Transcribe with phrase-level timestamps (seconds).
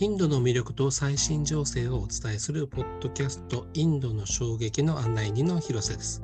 [0.00, 6.22] インドの魅力と最新情勢をお伝えするポッドキャストインドの衝撃の案内人の広瀬です。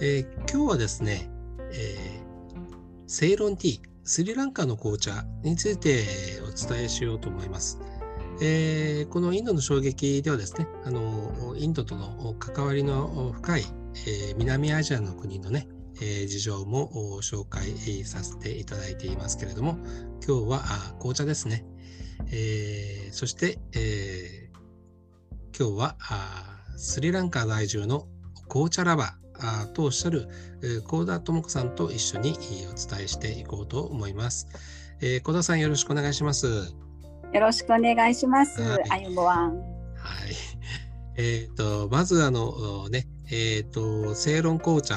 [0.00, 1.30] えー、今日はですね、
[1.72, 2.58] えー、
[3.06, 6.06] セイロンティー、スリランカの紅茶について
[6.42, 7.78] お伝えしようと思います。
[8.42, 13.64] えー、このインドの衝撃ではですね、あのインドとの関わりの深い、
[14.08, 15.68] え、南アジアの国のね、
[16.00, 19.78] え、事情も紹介させていただいていますけれども、
[20.26, 20.60] 今日は
[20.98, 21.64] 紅茶ですね。
[22.30, 25.96] えー、そして、えー、今日は
[26.76, 28.06] スリランカ在住の
[28.48, 30.28] 紅茶ラバーとおっしゃる
[30.84, 34.48] 幸田智子さんと一緒にお伝えしていこうと思います。
[35.00, 36.46] えー、小田さんよろしくお願いします。
[37.32, 38.60] よろしくお願いします。
[38.60, 38.88] はい。
[38.88, 39.04] はい。
[41.16, 44.96] えっ、ー、とまずあのねえっ、ー、と正論紅茶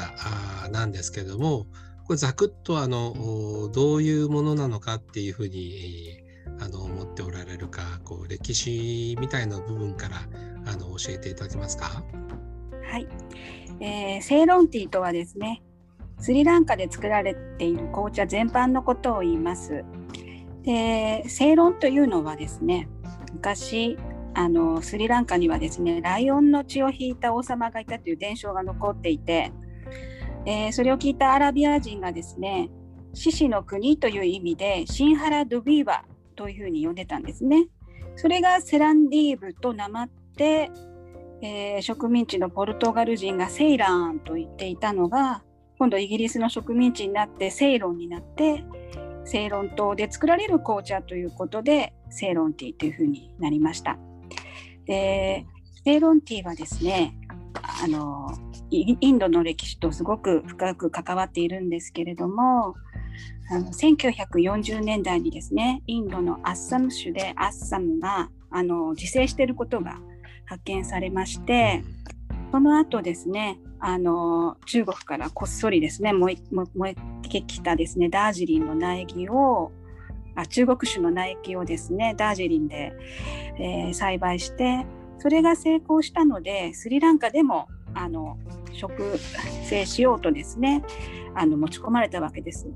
[0.72, 1.68] なんですけども、
[2.06, 6.21] これざくっとあのどういうものなのかっていうふうに
[6.64, 10.18] あの思っておられるかこう歴史みたいな部分から
[10.66, 12.04] あの教えていただけますか？
[12.84, 13.08] はい、
[13.80, 15.64] えー、セイロンティーとはですね
[16.20, 19.84] スリランカで作られている紅茶全般のことを言います。
[20.62, 22.88] でセイロンというのはですね
[23.34, 23.98] 昔
[24.36, 29.52] あのスリランカにはですねライオンの血を引いた王様がいたという伝承が残っていて、
[30.46, 32.70] えー、それを聞いたアラビア人がですね
[33.14, 36.06] 獅子の国という意味でシンハラ・ドゥビーバ
[36.42, 37.68] というふうに呼んでたんですね。
[38.16, 40.72] それがセランディーブとなまって、
[41.44, 45.44] えー、植民地のポルトガル人がセイランと言っていたのが
[45.78, 48.64] 今度イギリスの植民地になってセイロンになって
[49.24, 54.00] セイロン島で作られる紅茶ということでセイロンティーというふうになりました。
[54.86, 55.46] で
[55.86, 57.16] セイロンティーはですね
[57.84, 58.32] あの
[58.72, 62.76] インドの歴史とすごく深く関わっているんですけれども
[63.50, 70.00] あの1940年代にですねインドのアッサム州でアッサムがあの自生していることが
[70.46, 71.84] 発見されまして
[72.52, 76.38] その後ですねあの中国からこっそりですね燃
[76.88, 76.96] え
[77.28, 79.72] てきたですねダージリンの苗木を
[80.36, 82.94] あ中国種の苗木をですねダージリンで、
[83.58, 84.86] えー、栽培して
[85.18, 88.38] それが成功したのでスリランカでもあの
[88.74, 89.18] 植
[89.64, 90.84] 生しようとですね
[91.36, 92.68] あの持ち込まれたわけです。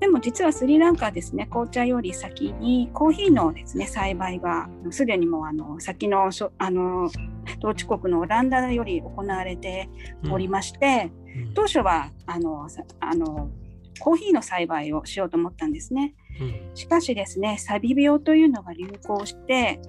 [0.00, 7.10] でも実はスリランカはですね紅茶より先にコーヒーのですね栽培がすでにもあの先のあの
[7.58, 9.90] 統治国のオランダより行われて
[10.30, 12.66] おりまして、うん、当初はあの
[13.00, 13.50] あの
[13.98, 16.14] コーヒーの栽培をしようと思ったんですね。
[16.40, 19.80] うん、しかしですねサビ病というのが流行して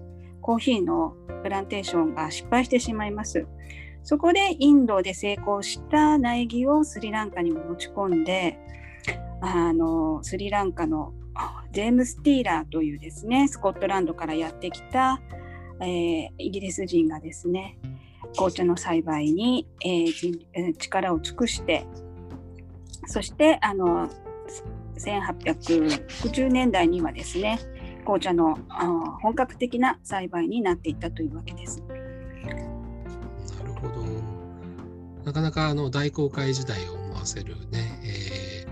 [0.42, 3.48] コーヒーのプランテーションが失敗してしまいます。
[4.04, 8.60] そこでインドで成功した苗木をスリランカにも持ち込んで
[9.42, 11.14] あのスリランカの
[11.72, 15.22] ジェームス・ティーラーというですねスコットランドからやってきた、
[15.80, 17.78] えー、イギリス人がですね
[18.34, 21.86] 紅茶の栽培に、えー、力を尽くして
[23.08, 24.10] そしてあの
[24.98, 27.60] 1860年代にはですね
[28.02, 28.58] 紅茶の
[29.22, 31.84] 本格的な栽培になっていったというわけです。
[33.82, 34.06] ほど。
[35.26, 38.68] なかなかあの大航海時代を思わせるね、え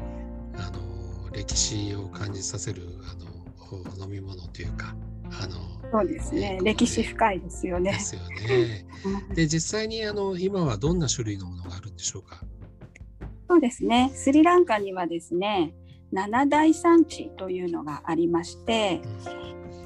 [0.55, 5.59] ー、あの歴史を感じさせるあの飲み物というか、あの
[5.91, 7.91] そうですね、えー、歴史深いですよね。
[7.91, 8.85] ですよね。
[9.35, 12.41] で実際にあの今はどんな種類のものがあるんでしょうか？
[13.47, 14.11] そうですね。
[14.15, 15.75] スリランカにはですね、
[16.11, 19.01] 七大産地というのがありまして、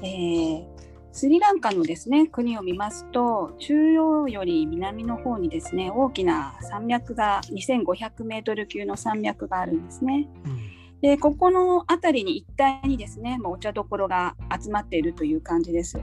[0.00, 0.73] ん、えー、
[1.14, 10.28] スリランカのですね国を見ますと中央より南の方にですね大きな山脈が2500メートル級の山脈があるんですね。
[10.44, 12.46] うん、でここの辺りに一
[12.82, 15.98] 帯にですねもうお茶どころが集まっているという感じです。
[15.98, 16.00] う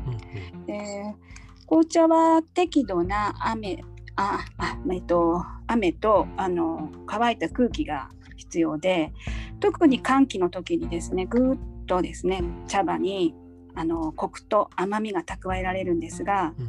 [0.58, 1.14] ん、で
[1.68, 3.84] 紅茶は適度な雨
[4.16, 9.12] ああ、えっと、雨とあの乾いた空気が必要で
[9.60, 13.36] 特に寒気の時にですねぐーっとですね茶葉に
[13.76, 16.68] あのコクと甘みが蓄えられるんですが、うん、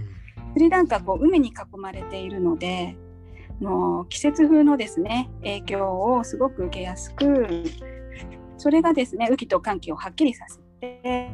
[0.55, 2.97] スリランカこう海に囲まれているので
[3.61, 7.65] もう季節風のですね影響をすごく受けやすく
[8.57, 11.31] それがですね雨季と寒気をはっきりさせて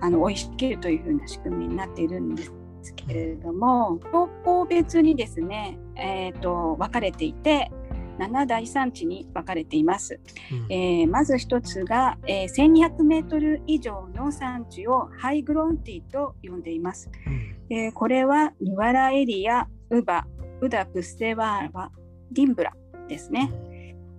[0.00, 2.52] あの美味しくというふうな仕組みになっているんです
[2.94, 7.70] けれども標高別にですね、えーと分かれていて
[8.20, 10.20] 7大産地に分かれています。
[10.52, 17.10] うん、えー、まず1つが、えー、1200メートル以上の産地をハイグロンティと呼んでいます。
[17.26, 20.26] うん、えー、これはヌワラエリア、ウバ、
[20.60, 21.90] ウダプステワーバ、
[22.32, 22.74] ディンブラ
[23.08, 23.50] ですね。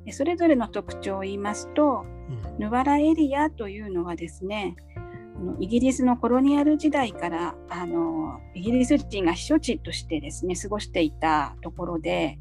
[0.06, 2.06] うん、それぞれの特徴を言いますと、
[2.58, 4.76] ヌワラエリアというのはですね、
[5.42, 12.40] のイギリスのコロニアル時代からあのイギリス人が避暑地としてですね過ごしていたところで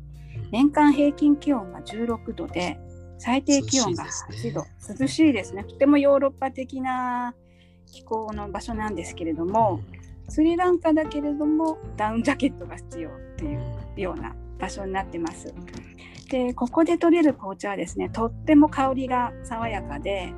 [0.51, 2.79] 年間平均気温が16度で
[3.19, 4.65] 最低気温が8度。
[4.99, 5.65] 涼しいですね。
[5.65, 7.35] とてもヨーロッパ的な
[7.87, 9.81] 気候の場所なんですけれども、
[10.29, 15.53] スリランカだけれどもダウンジャケットが必要っていうような場所になってます。
[16.31, 20.33] でここで取れる紅茶はですねとっても香りが爽やかで、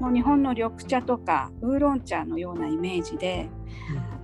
[0.00, 3.48] もう日本の緑茶とかウーロン茶のようなイメージで、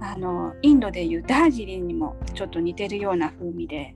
[0.00, 3.94] あのインドでいうダージリンにもちょっと似てるような風味で、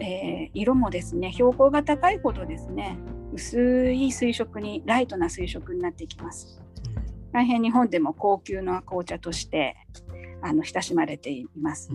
[0.00, 2.98] えー、色もですね標高が高いほどですね
[3.32, 6.60] 薄い水色にライトな水色になっていきます。
[7.32, 9.76] 大変日本でも高級な紅茶として
[10.42, 11.90] あの親しまれています。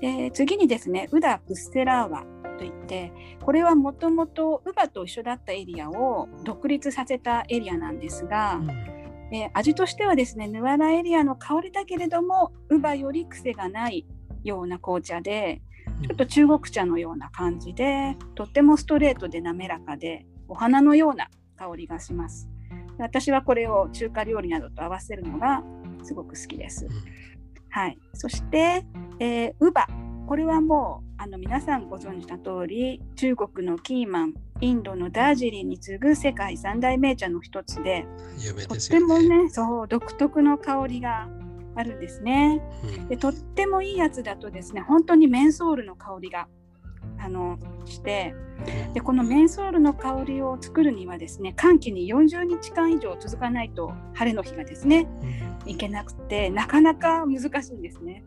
[0.00, 2.24] で次にですねウダ・プッセラーワ
[2.58, 14.06] といってこれはもともとウバと一緒だったエリアを独立させたエリアなんですが、うん、え味としてはですねヌアラエリアの香りだけれどもウバより癖がない
[14.44, 15.62] ような紅茶で
[16.02, 22.48] ちょっと中国茶のような感じでとってもストレートで滑らかでお花のような香りがします。
[22.98, 25.62] 私はこれを中華料理などと合わせるのが
[26.02, 26.86] すごく好きです。
[27.70, 28.84] はい、そして、
[29.20, 29.86] えー、ウバ。
[30.26, 38.06] これはもうあの皆さんご存知の通り中国のキーマンインドのダージリンに次ぐ世界三大名茶の一つで、ね、
[38.68, 41.28] とってもねそう独特の香りが
[41.78, 46.48] あるんですね、うん、でとってもいいやつだとですね本当にメンソールの香りが
[47.18, 48.34] あのして
[48.92, 55.06] でこのメンソールの香りを作るにはですね寒気に40日間以上続かないと晴れの日がですね、
[55.64, 58.24] いけなくてなかなか難しいんですね。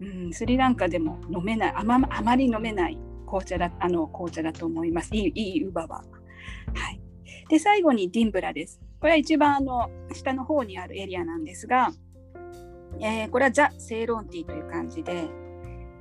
[0.00, 5.14] うん、スリランカでも飲めないあまあまり飲めない紅茶だあの紅茶だと思います。
[5.14, 5.98] いいいいウバは。
[6.74, 7.00] はい、
[7.48, 8.80] で最後にディンブラです。
[9.00, 11.92] これは一番あの下の方にあるエリアなんですが、
[13.02, 15.28] えー、これはザ・セイロンティーという感じで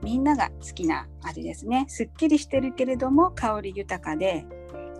[0.03, 1.85] みんなが好きな味ですね。
[1.87, 4.45] すっきりしてるけれども香り豊かで、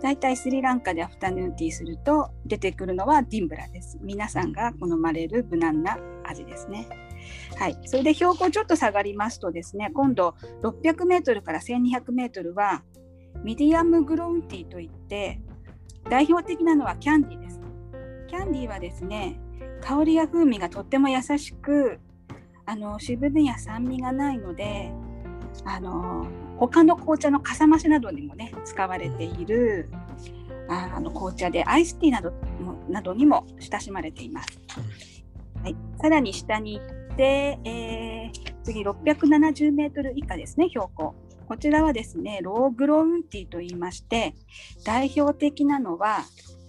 [0.00, 3.98] だいたいスリランカでアフタヌーンティーすると出てくるのはディンブラです。
[4.00, 6.88] 皆さんが好まれる無難な味ですね。
[7.56, 12.82] はい、それで標高ちょっと下がりますとですね、今度600メートルから1200メートルは
[13.42, 15.40] ミディアムグロウンティーといって
[16.08, 17.60] 代表的なのはキャンディーです。
[18.28, 19.40] キャンディーはですね、
[19.82, 21.98] 香りや風味がとっても優しく
[22.64, 24.92] あの渋みや酸味がないので
[25.64, 26.26] あの
[26.56, 29.90] 他の紅茶のかさ増しなどにもね使われている
[30.68, 32.32] あの紅茶でアイスティーなど
[32.88, 34.60] などにも親しまれています。
[35.62, 41.14] はい、さらに下に行って、えー、次670メートル以下ですね標高。
[41.48, 44.34] こちらはですねローグロウンティーと言いまして
[44.84, 46.24] 代表的なのは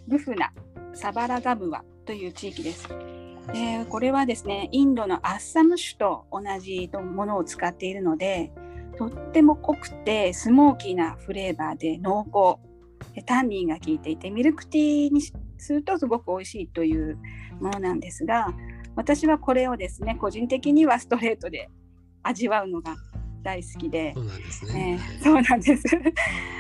[0.08, 0.52] ルフナ
[0.94, 1.84] サバラガムワ
[2.14, 2.88] いう地域です。
[3.52, 8.54] でこれはですねインドのアッサム種と同じものを使っているので
[8.98, 12.62] とっても濃くてスモーキーなフレーバーで濃厚
[13.26, 15.34] タンニンが効いていてミルクティーにす
[15.74, 17.18] るとすごく美味しいという
[17.60, 18.54] ものなんですが
[18.96, 21.70] 私はこれをですね個人的にはストレートで
[22.22, 22.96] 味わうのが
[23.44, 24.14] 大好きで。
[24.16, 25.84] そうなんですね、えー、そうなんです。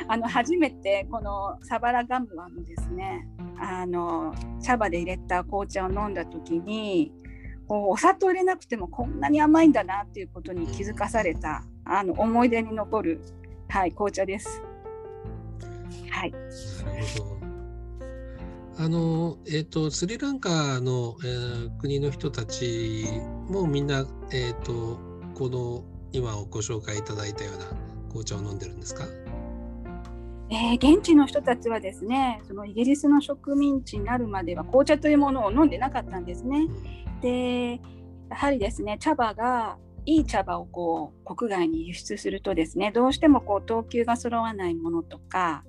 [0.07, 7.13] あの初めてこのサバラガムワのですねあの茶葉で入れた紅茶を飲んだ時に
[7.67, 13.21] お砂糖入れなくてもこんなに甘いんだなっていうことに気づかされたあの思い出に残る、
[13.69, 14.61] はい、紅茶です。
[16.09, 16.37] はい、な
[16.97, 17.33] るほど。
[18.75, 23.05] あのえーと、スリランカの、えー、国の人たち
[23.47, 24.99] もみんな、えーと
[25.35, 25.83] この
[26.13, 27.65] 今ご紹介いただいたような
[28.09, 29.03] 紅茶を飲んでるんですか？
[30.49, 36.67] えー、現地の人たちはですねそのイギリスの植民地になるまでは紅茶というものを飲んでなかったんですね。
[37.21, 37.81] で
[38.29, 45.63] やはりですね茶葉がいい茶葉をこう国外に輸出するとですねどうしてもこう等級が揃わないものとか、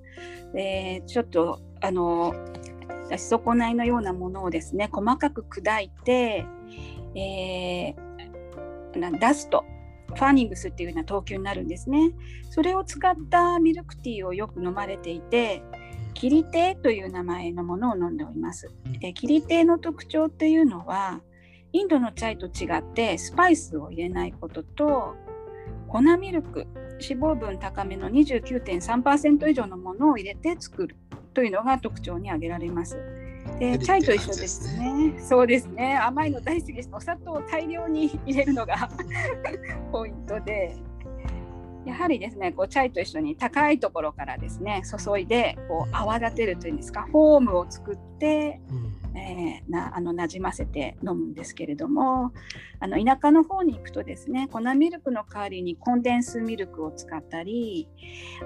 [0.53, 2.35] えー、ちょっとあの
[3.09, 6.45] 出し損ないのようなものをですね細かく砕いて、
[7.15, 9.63] えー、出すと
[10.15, 12.11] ファーニングスっていうような等級になるんですね。
[12.49, 15.61] それを使ったミルクティーをよく飲まれていて、
[16.13, 18.71] キリテという名前のものを飲んでおります。
[18.99, 21.21] でキリテの特徴っていうのは、
[21.73, 25.15] インドのチャイと違ってスパイスを入れないことと、
[25.87, 26.67] 粉ミルク、
[27.01, 30.95] 脂肪分高めの29.3%以上のものを入れて作る
[31.33, 32.97] というのが特徴に挙げられます。
[33.59, 35.13] でチャイと一緒ですね。
[35.19, 35.97] そうですね。
[35.97, 36.89] 甘いの大好きです。
[36.91, 38.89] お砂糖を大量に入れるのが
[39.91, 40.75] ポイントで。
[41.85, 52.33] やはりですねこうチャイと一緒に高いところからですね注いでこう泡立てるというんですかフォームを作って、うん、えー、なあの馴染ませて飲むんですけれども
[52.79, 57.87] あの田舎の方に行くとですね粉ミルクの代わりにコンデンスミルクを使ったり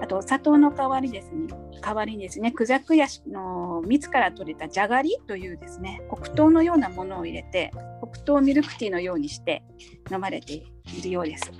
[0.01, 1.48] あと砂糖の代わりですね
[1.81, 9.63] 代わりにですねクジャクヤシの蜜から取れたじゃがりというですね黒糖のようなものを入れて黒糖ミルクティーのようにして
[10.12, 11.51] 飲まれているようです。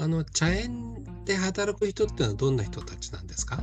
[0.00, 3.62] あの茶園で働く人っていうのはどんな人たちなんですか？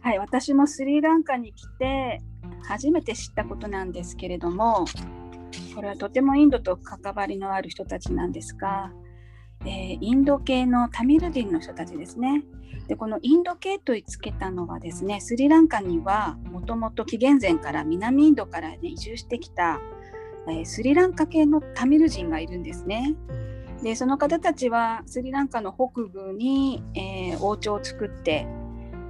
[0.00, 2.20] はい、私もスリランカに来て
[2.64, 4.86] 初めて知ったことなんですけれども
[5.74, 8.90] これはとてもインドと関わりのある人たちなんですが、
[9.60, 12.42] えー、インド系のタミル人の人たちですね。
[12.88, 19.80] でこのインド系とつけたのはですねスリランカにはもともと紀元前から南インドから、ね、移住してきた、
[20.48, 23.14] えー、スリランカ系のタミル人がいるんですね。
[23.82, 28.46] でその方たちはスリランカの北部に、えー、王朝を作って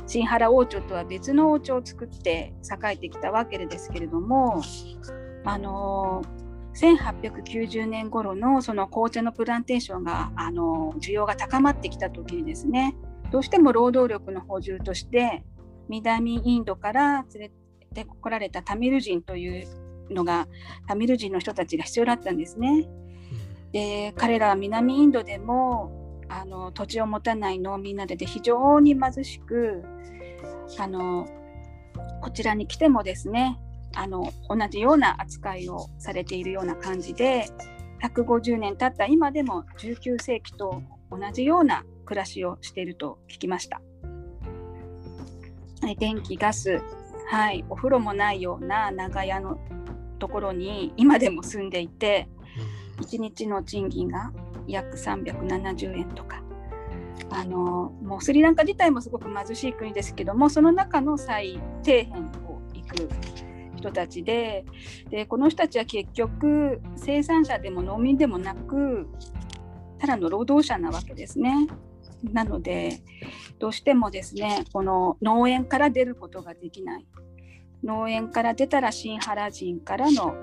[0.06, 4.62] 新原王朝とは別の王朝を作って栄えてきたわけですけれども
[5.44, 6.22] あの
[6.74, 12.96] 1890年頃のその紅茶のプランテーションがあの需要が高まってきた時にですね
[13.30, 15.44] どうしても労働力の補充として
[15.88, 17.50] 南インドから連れ
[17.94, 19.66] てこられたタミル人という
[20.10, 20.48] のが
[20.86, 22.88] タミル人の人たちが必要だったんですね。
[23.72, 25.92] で彼らは南インドでも
[26.28, 29.82] あの土地を持たない農民などで非常に貧しく
[30.78, 31.26] あの
[32.22, 33.58] こちらに来てもですね
[33.94, 37.46] あの同じような扱いをされているような感じで
[38.02, 43.80] 150年経った今でも19世紀と同じような暮らしをしていると聞きました。
[45.98, 46.80] 電気ガス、
[47.28, 49.58] はい、お風呂もないような長屋の
[50.20, 52.28] ところに今でも住んでいて
[52.98, 54.32] 1日の賃金が
[54.66, 56.42] 約370円とか
[57.30, 63.08] あのもうスリランカ自体もすごく貧しい国ですけどもその中の最底辺を行く
[63.76, 64.64] 人たちで
[65.10, 69.08] でこの人たちは結局生産者でも農民でもなく
[69.98, 71.68] ただの労働者なわけですね。
[72.22, 73.00] なので
[73.58, 77.06] どうしてもですねこの農園から出ることができない
[77.82, 80.36] 農園から出たらシンハラ人からの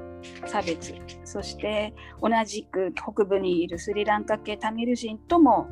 [0.46, 0.94] 差別。
[1.24, 5.68] そして同じく北部にいるスリランカ系タミル人とも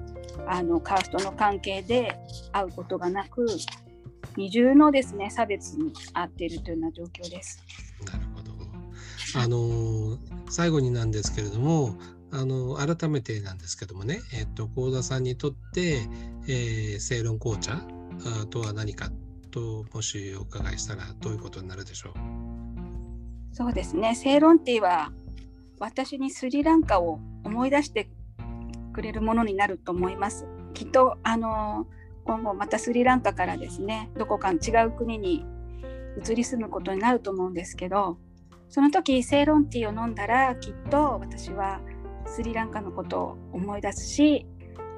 [0.48, 2.18] あのカーストの関係で
[2.52, 3.46] 会うことがなく
[4.36, 7.64] 二重のですね差別に遭っているというような状況です。
[8.06, 8.54] なるほど。
[9.36, 10.18] あの
[10.50, 11.96] 最後になんですけれども
[12.32, 16.02] あの改めてなんですけどもね、えっと、幸田さんにとって、
[16.48, 17.82] えー、正論紅茶
[18.50, 19.10] とは何か
[19.52, 22.14] ともしお伺いしたらどういうことになるでしょう？
[23.52, 24.16] そうですね。
[24.16, 25.12] セイロンティーは
[25.80, 28.10] 私にスリランカを思い出して
[28.94, 30.48] くれるものになると思います。
[30.74, 31.88] きっとあの
[32.28, 35.46] 今後またスリランカからですねどこか違う国に
[36.22, 38.18] 移り住むことになると思うんですけど
[38.70, 41.80] その時セイロンティーを飲んだらきっと私は
[42.26, 44.46] スリランカのことを思い出すし、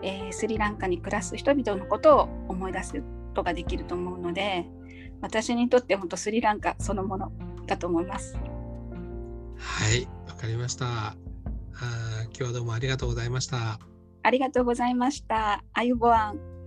[0.02, 3.04] えー、スリランカに暮らす人々のことを思い出すこ
[3.36, 4.66] とができると思うので
[5.22, 7.32] 私にとって本当スリランカそのもの。
[7.70, 8.36] だと思います。
[9.58, 10.86] はい、わかりました。
[10.86, 11.16] あ
[12.26, 13.80] 今日はどうもありがとうございました。
[14.24, 15.64] ありがとうございました。
[15.74, 16.59] あゆぼあん。